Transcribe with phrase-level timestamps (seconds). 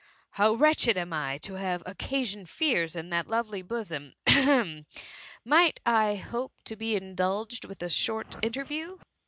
[0.01, 4.13] *"^* How wretched I am to have occasioned fears in that lovely bosom.
[4.25, 4.85] Hem, hem!
[5.45, 8.97] might 1 hope .to be indulged with a short interview.